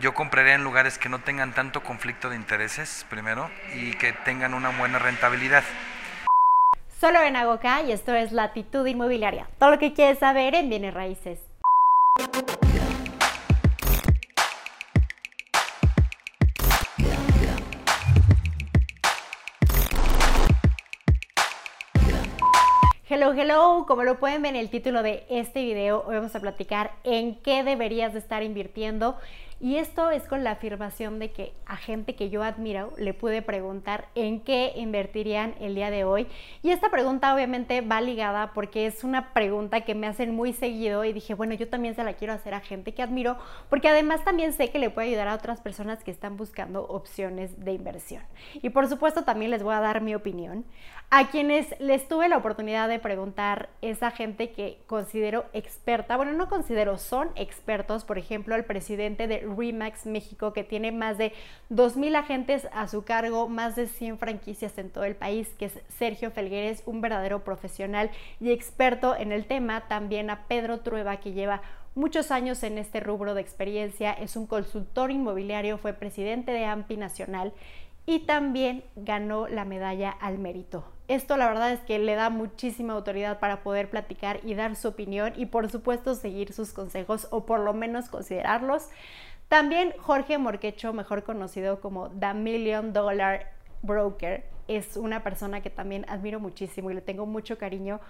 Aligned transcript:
Yo 0.00 0.14
compraría 0.14 0.54
en 0.54 0.62
lugares 0.62 0.96
que 0.96 1.08
no 1.08 1.18
tengan 1.18 1.52
tanto 1.54 1.82
conflicto 1.82 2.30
de 2.30 2.36
intereses, 2.36 3.04
primero, 3.10 3.50
y 3.74 3.94
que 3.94 4.12
tengan 4.12 4.54
una 4.54 4.70
buena 4.78 5.00
rentabilidad. 5.00 5.64
Solo 7.00 7.20
en 7.22 7.34
Agoca 7.34 7.82
y 7.82 7.90
esto 7.90 8.14
es 8.14 8.30
Latitud 8.30 8.86
Inmobiliaria. 8.86 9.48
Todo 9.58 9.72
lo 9.72 9.78
que 9.80 9.94
quieres 9.94 10.20
saber 10.20 10.54
en 10.54 10.68
bienes 10.68 10.94
raíces. 10.94 11.40
Hello, 23.10 23.32
hello, 23.32 23.84
como 23.88 24.04
lo 24.04 24.20
pueden 24.20 24.42
ver 24.42 24.54
en 24.54 24.60
el 24.60 24.70
título 24.70 25.02
de 25.02 25.24
este 25.30 25.62
video, 25.62 26.04
hoy 26.06 26.16
vamos 26.16 26.36
a 26.36 26.40
platicar 26.40 26.92
en 27.04 27.36
qué 27.40 27.64
deberías 27.64 28.12
de 28.12 28.18
estar 28.18 28.42
invirtiendo 28.42 29.18
y 29.60 29.76
esto 29.76 30.10
es 30.12 30.22
con 30.28 30.44
la 30.44 30.52
afirmación 30.52 31.18
de 31.18 31.32
que 31.32 31.52
a 31.66 31.76
gente 31.76 32.14
que 32.14 32.30
yo 32.30 32.44
admiro 32.44 32.92
le 32.96 33.12
pude 33.12 33.42
preguntar 33.42 34.08
en 34.14 34.40
qué 34.40 34.72
invertirían 34.76 35.54
el 35.60 35.74
día 35.74 35.90
de 35.90 36.04
hoy. 36.04 36.28
Y 36.62 36.70
esta 36.70 36.90
pregunta 36.90 37.34
obviamente 37.34 37.80
va 37.80 38.00
ligada 38.00 38.52
porque 38.54 38.86
es 38.86 39.02
una 39.02 39.32
pregunta 39.32 39.80
que 39.80 39.96
me 39.96 40.06
hacen 40.06 40.32
muy 40.32 40.52
seguido 40.52 41.04
y 41.04 41.12
dije, 41.12 41.34
bueno, 41.34 41.54
yo 41.54 41.68
también 41.68 41.96
se 41.96 42.04
la 42.04 42.12
quiero 42.12 42.34
hacer 42.34 42.54
a 42.54 42.60
gente 42.60 42.94
que 42.94 43.02
admiro 43.02 43.36
porque 43.68 43.88
además 43.88 44.24
también 44.24 44.52
sé 44.52 44.70
que 44.70 44.78
le 44.78 44.90
puede 44.90 45.08
ayudar 45.08 45.26
a 45.26 45.34
otras 45.34 45.60
personas 45.60 46.04
que 46.04 46.12
están 46.12 46.36
buscando 46.36 46.84
opciones 46.84 47.64
de 47.64 47.72
inversión. 47.72 48.22
Y 48.62 48.70
por 48.70 48.86
supuesto 48.86 49.24
también 49.24 49.50
les 49.50 49.64
voy 49.64 49.74
a 49.74 49.80
dar 49.80 50.02
mi 50.02 50.14
opinión. 50.14 50.64
A 51.10 51.30
quienes 51.30 51.74
les 51.80 52.06
tuve 52.06 52.28
la 52.28 52.36
oportunidad 52.36 52.86
de 52.86 52.98
preguntar 52.98 53.70
esa 53.80 54.10
gente 54.10 54.50
que 54.50 54.78
considero 54.86 55.46
experta, 55.54 56.16
bueno, 56.18 56.34
no 56.34 56.48
considero, 56.48 56.98
son 56.98 57.30
expertos, 57.34 58.04
por 58.04 58.18
ejemplo, 58.18 58.54
el 58.54 58.66
presidente 58.66 59.26
de 59.26 59.47
Remax 59.56 60.06
México, 60.06 60.52
que 60.52 60.64
tiene 60.64 60.92
más 60.92 61.18
de 61.18 61.32
2.000 61.70 62.16
agentes 62.16 62.68
a 62.72 62.88
su 62.88 63.04
cargo, 63.04 63.48
más 63.48 63.76
de 63.76 63.86
100 63.86 64.18
franquicias 64.18 64.76
en 64.78 64.90
todo 64.90 65.04
el 65.04 65.16
país, 65.16 65.48
que 65.58 65.66
es 65.66 65.78
Sergio 65.88 66.30
Felgueres, 66.30 66.82
un 66.86 67.00
verdadero 67.00 67.44
profesional 67.44 68.10
y 68.40 68.52
experto 68.52 69.16
en 69.16 69.32
el 69.32 69.46
tema. 69.46 69.88
También 69.88 70.30
a 70.30 70.46
Pedro 70.48 70.80
Trueba, 70.80 71.18
que 71.18 71.32
lleva 71.32 71.62
muchos 71.94 72.30
años 72.30 72.62
en 72.62 72.78
este 72.78 73.00
rubro 73.00 73.34
de 73.34 73.40
experiencia, 73.40 74.12
es 74.12 74.36
un 74.36 74.46
consultor 74.46 75.10
inmobiliario, 75.10 75.78
fue 75.78 75.92
presidente 75.92 76.52
de 76.52 76.64
AMPI 76.64 76.96
Nacional 76.96 77.52
y 78.06 78.20
también 78.20 78.84
ganó 78.96 79.48
la 79.48 79.66
medalla 79.66 80.10
al 80.10 80.38
mérito. 80.38 80.84
Esto 81.08 81.36
la 81.36 81.46
verdad 81.46 81.72
es 81.72 81.80
que 81.80 81.98
le 81.98 82.14
da 82.14 82.30
muchísima 82.30 82.94
autoridad 82.94 83.38
para 83.38 83.62
poder 83.62 83.90
platicar 83.90 84.40
y 84.44 84.54
dar 84.54 84.76
su 84.76 84.88
opinión 84.88 85.32
y 85.36 85.46
por 85.46 85.70
supuesto 85.70 86.14
seguir 86.14 86.52
sus 86.52 86.72
consejos 86.72 87.26
o 87.30 87.44
por 87.44 87.60
lo 87.60 87.74
menos 87.74 88.08
considerarlos. 88.08 88.88
También 89.48 89.94
Jorge 89.98 90.36
Morquecho, 90.36 90.92
mejor 90.92 91.22
conocido 91.22 91.80
como 91.80 92.10
The 92.10 92.34
Million 92.34 92.92
Dollar 92.92 93.50
Broker, 93.82 94.44
es 94.68 94.98
una 94.98 95.22
persona 95.22 95.62
que 95.62 95.70
también 95.70 96.04
admiro 96.08 96.38
muchísimo 96.38 96.90
y 96.90 96.94
le 96.94 97.00
tengo 97.00 97.24
mucho 97.24 97.56
cariño. 97.56 98.00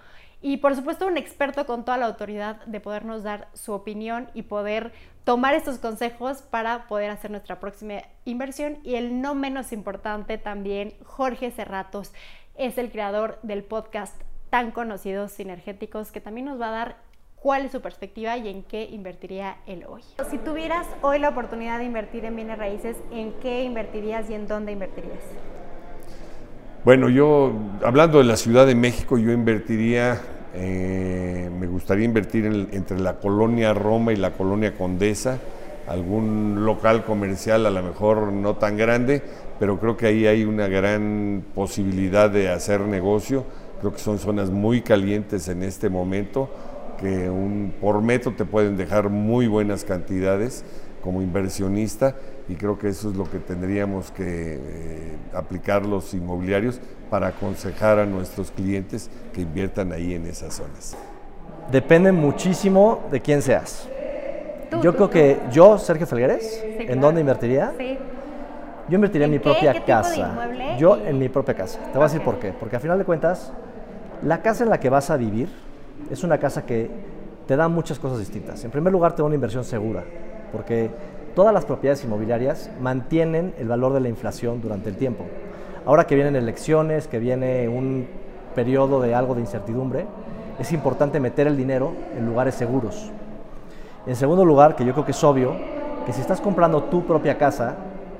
Y 0.41 0.57
por 0.57 0.75
supuesto 0.75 1.07
un 1.07 1.17
experto 1.17 1.65
con 1.65 1.85
toda 1.85 1.97
la 1.97 2.05
autoridad 2.05 2.65
de 2.65 2.81
podernos 2.81 3.23
dar 3.23 3.47
su 3.53 3.71
opinión 3.71 4.29
y 4.33 4.43
poder 4.43 4.91
tomar 5.23 5.53
estos 5.53 5.79
consejos 5.79 6.41
para 6.41 6.87
poder 6.87 7.09
hacer 7.11 7.31
nuestra 7.31 7.61
próxima 7.61 8.01
inversión. 8.25 8.79
Y 8.83 8.95
el 8.95 9.21
no 9.21 9.35
menos 9.35 9.71
importante 9.71 10.37
también, 10.37 10.93
Jorge 11.05 11.51
Cerratos, 11.51 12.13
es 12.55 12.77
el 12.77 12.91
creador 12.91 13.39
del 13.41 13.63
podcast 13.63 14.21
tan 14.49 14.71
conocido 14.71 15.29
Sinergéticos, 15.29 16.11
que 16.11 16.19
también 16.19 16.47
nos 16.47 16.59
va 16.59 16.67
a 16.67 16.71
dar 16.71 17.08
cuál 17.41 17.65
es 17.65 17.71
su 17.71 17.81
perspectiva 17.81 18.37
y 18.37 18.49
en 18.49 18.63
qué 18.63 18.83
invertiría 18.83 19.57
él 19.65 19.85
hoy. 19.87 20.01
Si 20.29 20.37
tuvieras 20.37 20.87
hoy 21.01 21.19
la 21.19 21.29
oportunidad 21.29 21.79
de 21.79 21.85
invertir 21.85 22.25
en 22.25 22.35
bienes 22.35 22.57
raíces, 22.57 22.97
¿en 23.11 23.33
qué 23.41 23.63
invertirías 23.63 24.29
y 24.29 24.33
en 24.33 24.47
dónde 24.47 24.71
invertirías? 24.71 25.23
Bueno, 26.83 27.09
yo, 27.09 27.51
hablando 27.83 28.19
de 28.19 28.23
la 28.23 28.37
Ciudad 28.37 28.65
de 28.65 28.75
México, 28.75 29.17
yo 29.17 29.31
invertiría, 29.31 30.21
eh, 30.53 31.49
me 31.59 31.67
gustaría 31.67 32.05
invertir 32.05 32.45
entre 32.45 32.99
la 32.99 33.19
colonia 33.19 33.73
Roma 33.73 34.13
y 34.13 34.15
la 34.15 34.31
colonia 34.31 34.75
Condesa, 34.75 35.39
algún 35.87 36.65
local 36.65 37.03
comercial 37.03 37.65
a 37.65 37.69
lo 37.69 37.83
mejor 37.83 38.31
no 38.31 38.55
tan 38.55 38.77
grande, 38.77 39.21
pero 39.59 39.79
creo 39.79 39.97
que 39.97 40.05
ahí 40.05 40.25
hay 40.27 40.45
una 40.45 40.67
gran 40.67 41.43
posibilidad 41.53 42.29
de 42.29 42.49
hacer 42.49 42.81
negocio. 42.81 43.43
Creo 43.81 43.93
que 43.93 43.99
son 43.99 44.19
zonas 44.19 44.49
muy 44.49 44.81
calientes 44.81 45.47
en 45.47 45.63
este 45.63 45.89
momento, 45.89 46.49
que 46.99 47.29
un, 47.29 47.73
por 47.79 48.01
metro 48.01 48.33
te 48.33 48.45
pueden 48.45 48.77
dejar 48.77 49.09
muy 49.09 49.47
buenas 49.47 49.83
cantidades 49.83 50.63
como 51.01 51.21
inversionista 51.21 52.15
y 52.47 52.55
creo 52.55 52.77
que 52.77 52.89
eso 52.89 53.09
es 53.09 53.15
lo 53.15 53.23
que 53.29 53.39
tendríamos 53.39 54.11
que 54.11 54.55
eh, 54.61 55.17
aplicar 55.33 55.85
los 55.85 56.13
inmobiliarios 56.13 56.81
para 57.09 57.27
aconsejar 57.27 57.99
a 57.99 58.05
nuestros 58.05 58.51
clientes 58.51 59.09
que 59.33 59.41
inviertan 59.41 59.91
ahí 59.91 60.13
en 60.13 60.25
esas 60.25 60.55
zonas. 60.55 60.97
Depende 61.71 62.11
muchísimo 62.11 63.03
de 63.11 63.21
quién 63.21 63.41
seas. 63.41 63.87
yo 64.81 64.95
creo 64.95 65.09
que 65.09 65.39
yo, 65.51 65.77
Sergio 65.77 66.07
Felgueres, 66.07 66.63
¿en 66.63 66.99
dónde 66.99 67.21
invertiría? 67.21 67.73
Sí. 67.77 67.97
Yo 68.89 68.95
invertiría 68.95 69.25
en, 69.25 69.31
mi 69.31 69.39
propia 69.39 69.85
casa. 69.85 70.49
yo 70.79 70.97
en 70.97 71.19
mi 71.19 71.29
propia 71.29 71.53
casa. 71.53 71.79
Te 71.79 71.93
voy 71.93 72.01
a 72.01 72.05
decir 72.05 72.21
por 72.21 72.39
qué. 72.39 72.51
Porque 72.51 72.75
al 72.75 72.81
final 72.81 72.97
de 72.97 73.05
cuentas, 73.05 73.53
la 74.23 74.41
casa 74.41 74.63
en 74.63 74.71
la 74.71 74.79
que 74.79 74.89
vas 74.89 75.11
a 75.11 75.17
vivir 75.17 75.47
es 76.09 76.23
una 76.23 76.37
casa 76.37 76.65
que 76.65 76.89
te 77.47 77.55
da 77.55 77.67
muchas 77.67 77.99
cosas 77.99 78.19
distintas. 78.19 78.63
En 78.63 78.71
primer 78.71 78.91
lugar, 78.93 79.13
te 79.13 79.21
da 79.21 79.25
una 79.25 79.35
inversión 79.35 79.63
segura 79.63 80.03
porque 80.51 80.89
todas 81.35 81.53
las 81.53 81.65
propiedades 81.65 82.03
inmobiliarias 82.03 82.69
mantienen 82.81 83.53
el 83.57 83.67
valor 83.67 83.93
de 83.93 83.99
la 83.99 84.09
inflación 84.09 84.61
durante 84.61 84.89
el 84.89 84.95
tiempo. 84.95 85.25
Ahora 85.85 86.05
que 86.05 86.15
vienen 86.15 86.35
elecciones, 86.35 87.07
que 87.07 87.19
viene 87.19 87.67
un 87.69 88.07
periodo 88.55 89.01
de 89.01 89.15
algo 89.15 89.35
de 89.35 89.41
incertidumbre, 89.41 90.05
es 90.59 90.71
importante 90.73 91.19
meter 91.19 91.47
el 91.47 91.55
dinero 91.55 91.93
en 92.17 92.25
lugares 92.25 92.55
seguros. 92.55 93.11
En 94.05 94.15
segundo 94.15 94.43
lugar, 94.43 94.75
que 94.75 94.85
yo 94.85 94.93
creo 94.93 95.05
que 95.05 95.11
es 95.11 95.23
obvio, 95.23 95.55
que 96.05 96.13
si 96.13 96.21
estás 96.21 96.41
comprando 96.41 96.83
tu 96.83 97.05
propia 97.05 97.37
casa, 97.37 97.75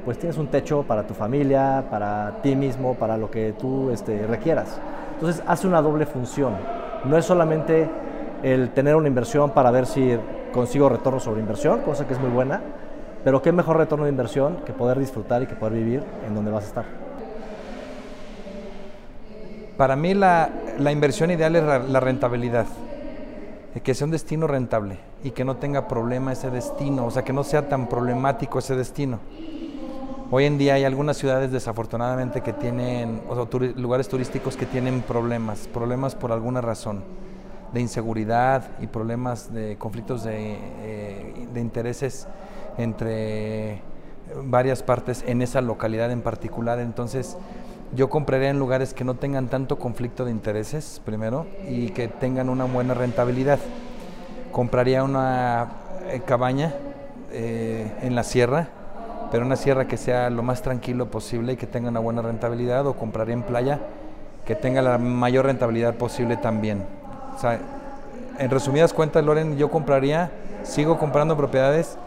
pues 0.06 0.18
tienes 0.18 0.38
un 0.38 0.48
techo 0.48 0.84
para 0.84 1.06
tu 1.06 1.14
familia, 1.14 1.86
para 1.90 2.40
ti 2.42 2.56
mismo, 2.56 2.96
para 2.96 3.18
lo 3.18 3.30
que 3.30 3.54
tú 3.54 3.90
este, 3.90 4.26
requieras. 4.26 4.80
Entonces 5.14 5.44
hace 5.46 5.68
una 5.68 5.82
doble 5.82 6.06
función. 6.06 6.54
No 7.06 7.18
es 7.18 7.26
solamente 7.26 7.90
el 8.44 8.70
tener 8.72 8.96
una 8.96 9.08
inversión 9.08 9.52
para 9.52 9.72
ver 9.72 9.86
si 9.86 10.18
consigo 10.54 10.90
retorno 10.90 11.20
sobre 11.20 11.42
inversión, 11.42 11.82
cosa 11.82 12.08
que 12.08 12.14
es 12.14 12.20
muy 12.20 12.30
buena, 12.30 12.62
pero 13.24 13.42
qué 13.42 13.52
mejor 13.52 13.78
retorno 13.78 14.06
de 14.06 14.12
inversión 14.12 14.58
que 14.66 14.74
poder 14.74 15.00
disfrutar 15.00 15.42
y 15.42 15.48
que 15.48 15.56
poder 15.56 15.74
vivir 15.74 16.04
en 16.28 16.36
donde 16.36 16.52
vas 16.52 16.64
a 16.66 16.68
estar. 16.68 16.86
Para 19.78 19.96
mí 19.96 20.14
la, 20.14 20.50
inversión 20.92 21.32
ideal 21.32 21.56
es 21.56 21.64
la, 21.64 22.00
rentabilidad, 22.00 22.66
que 23.82 23.94
sea 23.94 24.06
un 24.06 24.12
destino 24.12 24.46
rentable 24.46 24.98
y 25.24 25.32
que 25.32 25.46
no 25.46 25.56
tenga 25.56 25.88
problema 25.88 26.34
ese 26.34 26.50
destino, 26.50 27.06
o 27.06 27.12
sea, 27.12 27.24
que 27.24 27.32
no 27.32 27.44
sea 27.44 27.70
tan 27.70 27.88
problemático 27.88 28.60
ese 28.60 28.76
destino. 28.76 29.20
Hoy 30.32 30.46
en 30.46 30.60
día 30.60 30.76
hay 30.76 30.84
algunas 30.84 31.18
ciudades 31.18 31.52
desafortunadamente 31.52 32.42
que 32.42 32.54
tienen, 32.54 33.20
o 33.28 33.48
lugares 33.76 34.08
turísticos 34.08 34.56
que 34.56 34.68
tienen 34.68 35.02
problemas, 35.02 35.68
problemas 35.68 36.14
por 36.14 36.32
alguna 36.32 36.62
razón 36.62 37.04
de 37.74 37.82
inseguridad 37.82 38.70
y 38.80 38.86
problemas 38.86 39.52
de 39.52 39.78
conflictos 39.80 40.24
de, 40.24 40.56
eh, 40.84 41.48
intereses 41.56 42.28
entre 42.78 43.82
varias 44.44 44.84
partes 44.84 45.24
en 45.26 45.42
esa 45.42 45.62
localidad 45.62 46.12
en 46.12 46.22
particular. 46.22 46.78
Entonces, 46.78 47.36
yo 47.96 48.12
compraría 48.12 48.52
en 48.52 48.60
lugares 48.60 48.94
que 48.94 49.04
no 49.04 49.16
tengan 49.16 49.48
tanto 49.48 49.80
conflicto 49.80 50.26
de 50.26 50.32
intereses, 50.32 51.02
primero, 51.04 51.48
y 51.68 51.90
que 51.90 52.08
tengan 52.08 52.50
una 52.50 52.66
buena 52.66 52.94
rentabilidad. 52.94 53.58
Compraría 54.52 55.04
una 55.04 55.72
eh, 56.08 56.22
cabaña 56.24 56.76
eh, 57.32 57.92
en 58.04 58.14
la 58.14 58.24
sierra, 58.24 58.70
pero 59.32 59.46
una 59.46 59.56
sierra 59.56 59.88
que 59.88 59.98
sea 59.98 60.30
lo 60.30 60.44
más 60.44 60.62
tranquilo 60.62 61.12
posible 61.12 61.54
y 61.54 61.56
que 61.56 61.68
tenga 61.68 61.90
una 61.90 62.00
buena 62.00 62.22
rentabilidad, 62.22 62.86
o 62.88 62.94
compraría 62.94 63.34
en 63.34 63.44
playa 63.44 63.80
que 64.46 64.56
tenga 64.56 64.82
la 64.82 64.98
mayor 64.98 65.46
rentabilidad 65.46 65.94
posible 65.94 66.36
también. 66.36 66.84
En 68.40 68.50
resumidas 68.50 68.94
cuentas, 68.94 69.24
Loren, 69.24 69.58
yo 69.58 69.70
compraría, 69.70 70.32
sigo 70.64 70.98
comprando 70.98 71.38
propiedades 71.38 71.98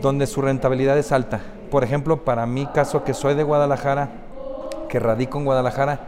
donde 0.00 0.26
su 0.28 0.42
rentabilidad 0.42 0.96
es 0.96 1.10
alta. 1.10 1.40
Por 1.70 1.82
ejemplo, 1.82 2.24
para 2.24 2.46
mi 2.46 2.66
caso, 2.66 3.02
que 3.02 3.14
soy 3.14 3.34
de 3.34 3.42
Guadalajara, 3.42 4.10
que 4.88 5.00
radico 5.00 5.38
en 5.38 5.44
Guadalajara 5.44 5.98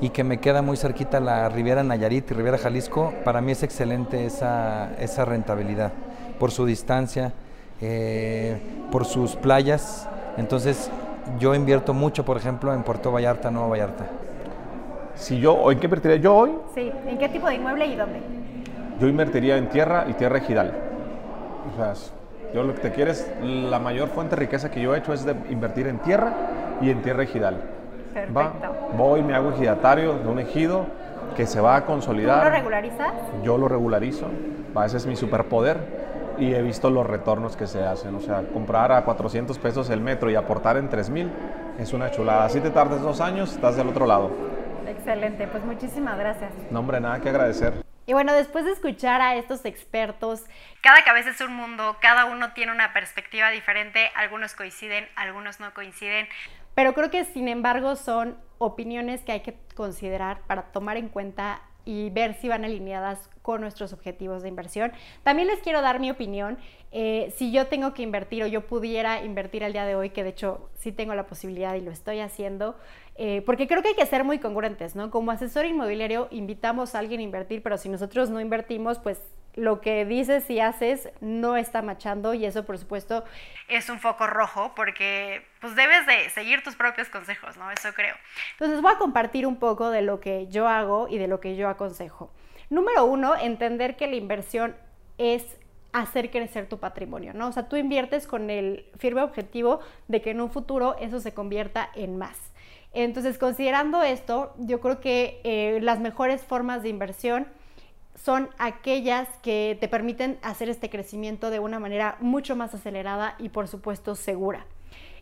y 0.00 0.10
que 0.10 0.22
me 0.22 0.38
queda 0.38 0.62
muy 0.62 0.76
cerquita 0.76 1.18
la 1.18 1.48
Riviera 1.48 1.82
Nayarit 1.82 2.30
y 2.30 2.34
Riviera 2.34 2.56
Jalisco, 2.56 3.12
para 3.24 3.40
mí 3.40 3.52
es 3.52 3.64
excelente 3.64 4.24
esa, 4.24 4.92
esa 5.00 5.24
rentabilidad, 5.24 5.90
por 6.38 6.52
su 6.52 6.64
distancia, 6.64 7.32
eh, 7.80 8.58
por 8.90 9.04
sus 9.04 9.36
playas. 9.36 10.08
Entonces, 10.36 10.90
yo 11.38 11.54
invierto 11.54 11.94
mucho, 11.94 12.24
por 12.24 12.36
ejemplo, 12.36 12.72
en 12.72 12.82
Puerto 12.82 13.12
Vallarta, 13.12 13.50
Nueva 13.50 13.68
Vallarta. 13.68 14.06
Si 15.14 15.40
yo, 15.40 15.70
¿en 15.70 15.78
qué 15.80 15.86
invertiría 15.86 16.16
yo 16.16 16.34
hoy? 16.34 16.52
Sí, 16.74 16.92
¿en 17.06 17.18
qué 17.18 17.28
tipo 17.28 17.48
de 17.48 17.56
inmueble 17.56 17.86
y 17.86 17.96
dónde? 17.96 18.20
Yo 19.00 19.08
invertiría 19.08 19.56
en 19.56 19.68
tierra 19.68 20.06
y 20.08 20.14
tierra 20.14 20.38
ejidal. 20.38 20.72
O 21.72 21.76
sea, 21.76 21.92
Yo 22.54 22.62
lo 22.62 22.74
que 22.74 22.80
te 22.80 22.92
quiero 22.92 23.10
es, 23.10 23.30
la 23.42 23.78
mayor 23.78 24.08
fuente 24.08 24.36
de 24.36 24.40
riqueza 24.40 24.70
que 24.70 24.80
yo 24.80 24.94
he 24.94 24.98
hecho 24.98 25.12
es 25.12 25.24
de 25.24 25.34
invertir 25.50 25.86
en 25.86 25.98
tierra 25.98 26.32
y 26.80 26.90
en 26.90 27.02
tierra 27.02 27.24
ejidal. 27.24 27.56
Perfecto. 28.14 28.74
Voy, 28.96 29.22
me 29.22 29.34
hago 29.34 29.50
ejidatario 29.50 30.14
de 30.14 30.28
un 30.28 30.38
ejido 30.38 30.86
que 31.36 31.46
se 31.46 31.60
va 31.60 31.76
a 31.76 31.84
consolidar. 31.84 32.38
¿Tú 32.40 32.44
lo 32.46 32.50
regularizas? 32.50 33.12
Yo 33.42 33.58
lo 33.58 33.68
regularizo. 33.68 34.26
Ese 34.84 34.96
es 34.96 35.06
mi 35.06 35.16
superpoder 35.16 36.07
y 36.38 36.54
he 36.54 36.62
visto 36.62 36.90
los 36.90 37.06
retornos 37.06 37.56
que 37.56 37.66
se 37.66 37.84
hacen. 37.84 38.14
O 38.14 38.20
sea, 38.20 38.42
comprar 38.52 38.92
a 38.92 39.04
400 39.04 39.58
pesos 39.58 39.90
el 39.90 40.00
metro 40.00 40.30
y 40.30 40.34
aportar 40.34 40.76
en 40.76 40.88
3000 40.88 41.30
es 41.78 41.92
una 41.92 42.10
chulada. 42.10 42.48
Si 42.48 42.60
te 42.60 42.70
tardes 42.70 43.00
dos 43.00 43.20
años, 43.20 43.52
estás 43.52 43.76
del 43.76 43.88
otro 43.88 44.06
lado. 44.06 44.30
Excelente, 44.86 45.46
pues 45.48 45.64
muchísimas 45.64 46.18
gracias. 46.18 46.50
No, 46.70 46.80
hombre, 46.80 47.00
nada 47.00 47.20
que 47.20 47.28
agradecer. 47.28 47.84
Y 48.06 48.14
bueno, 48.14 48.32
después 48.32 48.64
de 48.64 48.72
escuchar 48.72 49.20
a 49.20 49.36
estos 49.36 49.66
expertos, 49.66 50.44
cada 50.82 51.04
cabeza 51.04 51.28
es 51.28 51.40
un 51.42 51.54
mundo, 51.54 51.98
cada 52.00 52.24
uno 52.24 52.52
tiene 52.54 52.72
una 52.72 52.94
perspectiva 52.94 53.50
diferente, 53.50 54.10
algunos 54.16 54.54
coinciden, 54.54 55.06
algunos 55.14 55.60
no 55.60 55.74
coinciden, 55.74 56.26
pero 56.74 56.94
creo 56.94 57.10
que 57.10 57.24
sin 57.26 57.48
embargo 57.48 57.96
son 57.96 58.38
opiniones 58.56 59.22
que 59.22 59.32
hay 59.32 59.40
que 59.40 59.58
considerar 59.74 60.40
para 60.46 60.62
tomar 60.72 60.96
en 60.96 61.08
cuenta 61.08 61.60
y 61.88 62.10
ver 62.10 62.34
si 62.34 62.48
van 62.48 62.66
alineadas 62.66 63.30
con 63.40 63.62
nuestros 63.62 63.94
objetivos 63.94 64.42
de 64.42 64.50
inversión. 64.50 64.92
También 65.22 65.48
les 65.48 65.60
quiero 65.60 65.80
dar 65.80 66.00
mi 66.00 66.10
opinión. 66.10 66.58
Eh, 66.92 67.32
si 67.38 67.50
yo 67.50 67.68
tengo 67.68 67.94
que 67.94 68.02
invertir 68.02 68.42
o 68.42 68.46
yo 68.46 68.66
pudiera 68.66 69.24
invertir 69.24 69.64
al 69.64 69.72
día 69.72 69.86
de 69.86 69.96
hoy, 69.96 70.10
que 70.10 70.22
de 70.22 70.28
hecho 70.28 70.68
sí 70.74 70.92
tengo 70.92 71.14
la 71.14 71.26
posibilidad 71.26 71.74
y 71.76 71.80
lo 71.80 71.90
estoy 71.90 72.20
haciendo, 72.20 72.76
eh, 73.14 73.42
porque 73.46 73.66
creo 73.66 73.80
que 73.80 73.88
hay 73.88 73.94
que 73.94 74.04
ser 74.04 74.22
muy 74.22 74.38
congruentes, 74.38 74.96
¿no? 74.96 75.10
Como 75.10 75.30
asesor 75.30 75.64
inmobiliario 75.64 76.28
invitamos 76.30 76.94
a 76.94 76.98
alguien 76.98 77.20
a 77.20 77.22
invertir, 77.22 77.62
pero 77.62 77.78
si 77.78 77.88
nosotros 77.88 78.28
no 78.28 78.38
invertimos, 78.38 78.98
pues 78.98 79.22
lo 79.58 79.80
que 79.80 80.04
dices 80.04 80.48
y 80.50 80.60
haces 80.60 81.08
no 81.20 81.56
está 81.56 81.82
machando 81.82 82.32
y 82.34 82.46
eso 82.46 82.64
por 82.64 82.78
supuesto 82.78 83.24
es 83.68 83.88
un 83.90 83.98
foco 83.98 84.26
rojo 84.26 84.72
porque 84.74 85.44
pues 85.60 85.74
debes 85.74 86.06
de 86.06 86.30
seguir 86.30 86.62
tus 86.62 86.76
propios 86.76 87.08
consejos, 87.08 87.56
¿no? 87.56 87.70
Eso 87.70 87.92
creo. 87.92 88.14
Entonces 88.52 88.80
voy 88.80 88.92
a 88.92 88.98
compartir 88.98 89.46
un 89.46 89.56
poco 89.56 89.90
de 89.90 90.02
lo 90.02 90.20
que 90.20 90.46
yo 90.48 90.68
hago 90.68 91.08
y 91.08 91.18
de 91.18 91.28
lo 91.28 91.40
que 91.40 91.56
yo 91.56 91.68
aconsejo. 91.68 92.32
Número 92.70 93.04
uno, 93.04 93.34
entender 93.36 93.96
que 93.96 94.06
la 94.06 94.16
inversión 94.16 94.76
es 95.16 95.44
hacer 95.92 96.30
crecer 96.30 96.68
tu 96.68 96.78
patrimonio, 96.78 97.32
¿no? 97.34 97.48
O 97.48 97.52
sea, 97.52 97.68
tú 97.68 97.76
inviertes 97.76 98.26
con 98.26 98.50
el 98.50 98.86
firme 98.98 99.22
objetivo 99.22 99.80
de 100.06 100.22
que 100.22 100.30
en 100.30 100.40
un 100.40 100.50
futuro 100.50 100.96
eso 101.00 101.18
se 101.18 101.34
convierta 101.34 101.90
en 101.94 102.18
más. 102.18 102.38
Entonces, 102.92 103.38
considerando 103.38 104.02
esto, 104.02 104.54
yo 104.58 104.80
creo 104.80 105.00
que 105.00 105.40
eh, 105.44 105.78
las 105.82 106.00
mejores 106.00 106.42
formas 106.42 106.82
de 106.82 106.88
inversión 106.88 107.48
son 108.22 108.48
aquellas 108.58 109.28
que 109.42 109.76
te 109.80 109.88
permiten 109.88 110.38
hacer 110.42 110.68
este 110.68 110.90
crecimiento 110.90 111.50
de 111.50 111.60
una 111.60 111.78
manera 111.78 112.16
mucho 112.20 112.56
más 112.56 112.74
acelerada 112.74 113.36
y 113.38 113.50
por 113.50 113.68
supuesto 113.68 114.14
segura. 114.14 114.66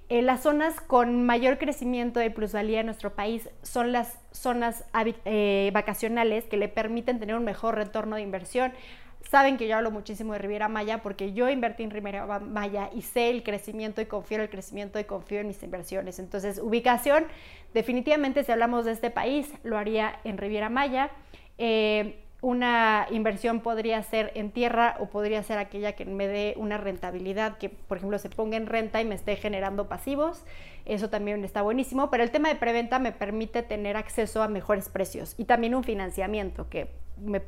Eh, 0.08 0.22
las 0.22 0.42
zonas 0.42 0.80
con 0.80 1.26
mayor 1.26 1.58
crecimiento 1.58 2.20
de 2.20 2.30
plusvalía 2.30 2.80
en 2.80 2.86
nuestro 2.86 3.14
país 3.14 3.50
son 3.62 3.90
las 3.90 4.18
zonas 4.30 4.84
eh, 5.24 5.70
vacacionales 5.74 6.44
que 6.44 6.56
le 6.56 6.68
permiten 6.68 7.18
tener 7.18 7.34
un 7.34 7.44
mejor 7.44 7.74
retorno 7.74 8.16
de 8.16 8.22
inversión. 8.22 8.72
Saben 9.28 9.56
que 9.56 9.66
yo 9.66 9.76
hablo 9.76 9.90
muchísimo 9.90 10.32
de 10.32 10.38
Riviera 10.38 10.68
Maya 10.68 11.02
porque 11.02 11.32
yo 11.32 11.50
invertí 11.50 11.82
en 11.82 11.90
Riviera 11.90 12.38
Maya 12.38 12.88
y 12.94 13.02
sé 13.02 13.30
el 13.30 13.42
crecimiento 13.42 14.00
y 14.00 14.06
confío 14.06 14.36
en 14.36 14.42
el 14.42 14.50
crecimiento 14.50 15.00
y 15.00 15.04
confío 15.04 15.40
en 15.40 15.48
mis 15.48 15.60
inversiones. 15.64 16.20
Entonces, 16.20 16.60
ubicación, 16.62 17.26
definitivamente 17.74 18.44
si 18.44 18.52
hablamos 18.52 18.84
de 18.84 18.92
este 18.92 19.10
país, 19.10 19.52
lo 19.64 19.76
haría 19.76 20.20
en 20.22 20.38
Riviera 20.38 20.68
Maya. 20.68 21.10
Eh, 21.58 22.22
una 22.42 23.06
inversión 23.10 23.60
podría 23.60 24.02
ser 24.02 24.30
en 24.34 24.50
tierra 24.50 24.96
o 25.00 25.06
podría 25.06 25.42
ser 25.42 25.58
aquella 25.58 25.92
que 25.92 26.04
me 26.04 26.28
dé 26.28 26.54
una 26.56 26.76
rentabilidad, 26.76 27.58
que 27.58 27.70
por 27.70 27.96
ejemplo 27.96 28.18
se 28.18 28.28
ponga 28.28 28.56
en 28.56 28.66
renta 28.66 29.00
y 29.00 29.04
me 29.04 29.14
esté 29.14 29.36
generando 29.36 29.88
pasivos. 29.88 30.44
Eso 30.84 31.10
también 31.10 31.42
está 31.44 31.62
buenísimo, 31.62 32.10
pero 32.10 32.22
el 32.22 32.30
tema 32.30 32.48
de 32.48 32.54
preventa 32.56 32.98
me 32.98 33.12
permite 33.12 33.62
tener 33.62 33.96
acceso 33.96 34.42
a 34.42 34.48
mejores 34.48 34.88
precios 34.88 35.34
y 35.38 35.44
también 35.44 35.74
un 35.74 35.82
financiamiento 35.82 36.68
que 36.68 36.90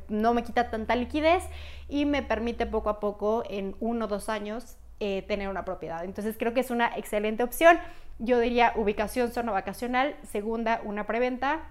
no 0.09 0.33
me 0.33 0.43
quita 0.43 0.71
tanta 0.71 0.95
liquidez 0.95 1.43
y 1.87 2.05
me 2.05 2.23
permite 2.23 2.65
poco 2.65 2.89
a 2.89 2.99
poco 2.99 3.43
en 3.49 3.75
uno 3.79 4.05
o 4.05 4.07
dos 4.07 4.27
años 4.27 4.77
eh, 4.99 5.21
tener 5.27 5.47
una 5.47 5.63
propiedad. 5.63 6.03
Entonces 6.03 6.35
creo 6.37 6.53
que 6.53 6.59
es 6.59 6.71
una 6.71 6.87
excelente 6.97 7.43
opción. 7.43 7.79
Yo 8.17 8.39
diría 8.39 8.73
ubicación 8.75 9.31
zona 9.31 9.51
vacacional, 9.51 10.15
segunda 10.23 10.81
una 10.83 11.05
preventa, 11.05 11.61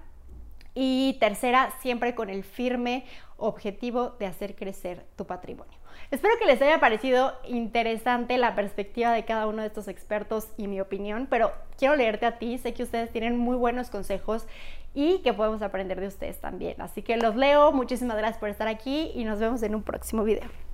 y 0.81 1.15
tercera, 1.15 1.75
siempre 1.81 2.15
con 2.15 2.31
el 2.31 2.45
firme 2.45 3.05
objetivo 3.37 4.11
de 4.21 4.27
hacer 4.27 4.55
crecer 4.55 5.05
tu 5.17 5.27
patrimonio. 5.27 5.77
Espero 6.13 6.35
que 6.39 6.47
les 6.47 6.63
haya 6.63 6.79
parecido 6.79 7.33
interesante 7.49 8.39
la 8.39 8.55
perspectiva 8.55 9.11
de 9.11 9.25
cada 9.25 9.49
uno 9.49 9.63
de 9.63 9.67
estos 9.67 9.89
expertos 9.89 10.47
y 10.57 10.69
mi 10.69 10.81
opinión, 10.81 11.27
pero 11.29 11.51
quiero 11.77 11.97
leerte 11.97 12.27
a 12.27 12.39
ti, 12.39 12.59
sé 12.59 12.75
que 12.75 12.85
ustedes 12.85 13.11
tienen 13.11 13.37
muy 13.37 13.57
buenos 13.57 13.91
consejos 13.91 14.47
y 14.95 15.19
que 15.23 15.33
podemos 15.33 15.63
aprender 15.63 15.99
de 16.01 16.07
ustedes 16.07 16.41
también. 16.41 16.81
Así 16.81 17.03
que 17.03 17.17
los 17.17 17.35
leo, 17.35 17.73
muchísimas 17.73 18.17
gracias 18.17 18.39
por 18.39 18.49
estar 18.49 18.69
aquí 18.69 19.11
y 19.17 19.25
nos 19.25 19.41
vemos 19.41 19.65
en 19.65 19.75
un 19.75 19.83
próximo 19.83 20.23
video. 20.23 20.68